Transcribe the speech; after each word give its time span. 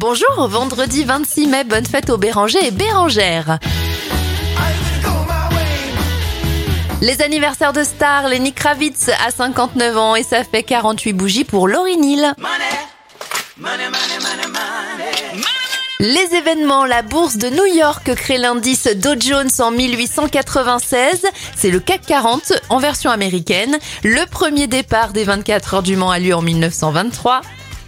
Bonjour, 0.00 0.48
vendredi 0.48 1.04
26 1.04 1.46
mai, 1.46 1.62
bonne 1.64 1.84
fête 1.84 2.08
aux 2.08 2.16
Bérangers 2.16 2.66
et 2.66 2.70
Bérangères. 2.70 3.58
Les 7.02 7.20
anniversaires 7.20 7.74
de 7.74 7.84
stars, 7.84 8.28
Lenny 8.28 8.54
Kravitz 8.54 9.10
a 9.10 9.30
59 9.30 9.98
ans 9.98 10.14
et 10.16 10.22
ça 10.22 10.42
fait 10.42 10.62
48 10.62 11.12
bougies 11.12 11.44
pour 11.44 11.68
Laurie 11.68 11.98
Neal. 11.98 12.34
Les 15.98 16.34
événements, 16.34 16.86
la 16.86 17.02
bourse 17.02 17.36
de 17.36 17.50
New 17.50 17.66
York 17.66 18.14
crée 18.14 18.38
l'indice 18.38 18.88
Dow 18.96 19.20
Jones 19.20 19.50
en 19.58 19.70
1896. 19.70 21.26
C'est 21.54 21.70
le 21.70 21.78
CAC 21.78 22.06
40 22.06 22.54
en 22.70 22.78
version 22.78 23.10
américaine. 23.10 23.78
Le 24.02 24.24
premier 24.24 24.66
départ 24.66 25.12
des 25.12 25.24
24 25.24 25.74
heures 25.74 25.82
du 25.82 25.96
Mans 25.96 26.10
a 26.10 26.18
lieu 26.18 26.34
en 26.34 26.40
1923. 26.40 27.42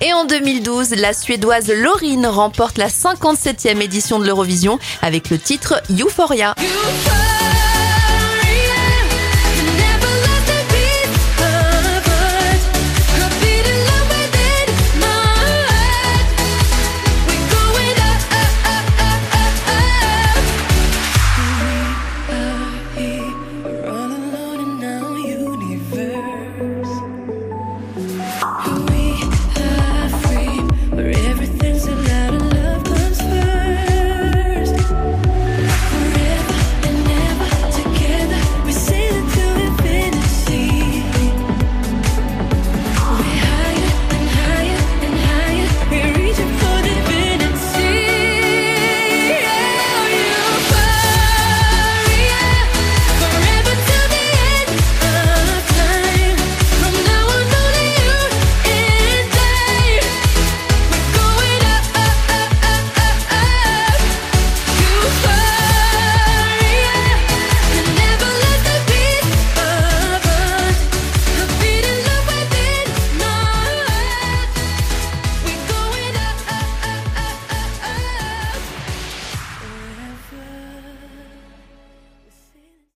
Et 0.04 0.12
en 0.12 0.24
2012, 0.24 0.96
la 0.96 1.12
Suédoise 1.12 1.70
Laurine 1.70 2.26
remporte 2.26 2.76
la 2.76 2.88
57e 2.88 3.80
édition 3.80 4.18
de 4.18 4.26
l'Eurovision 4.26 4.80
avec 5.00 5.30
le 5.30 5.38
titre 5.38 5.80
Euphoria. 5.90 6.56
Euphoria 6.56 7.21